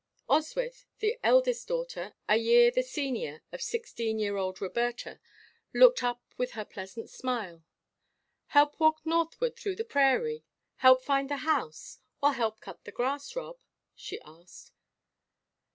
Oswyth, 0.27 0.87
the 0.97 1.19
eldest 1.23 1.67
daughter, 1.67 2.15
a 2.27 2.35
year 2.35 2.71
the 2.71 2.81
senior 2.81 3.43
of 3.51 3.61
sixteen 3.61 4.17
year 4.17 4.35
old 4.35 4.59
Roberta, 4.59 5.19
looked 5.75 6.01
up 6.01 6.23
with 6.37 6.53
her 6.53 6.65
pleasant 6.65 7.07
smile. 7.07 7.63
"Help 8.47 8.79
walk 8.79 9.05
northward 9.05 9.55
through 9.55 9.75
the 9.75 9.85
prairie, 9.85 10.43
help 10.77 11.03
find 11.03 11.29
the 11.29 11.37
house, 11.45 11.99
or 12.19 12.33
help 12.33 12.61
cut 12.61 12.83
the 12.83 12.91
grass, 12.91 13.35
Rob?" 13.35 13.59
she 13.93 14.19
asked. 14.21 14.71